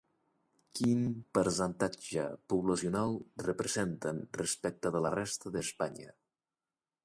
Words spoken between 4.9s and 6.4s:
de la resta d'Espanya?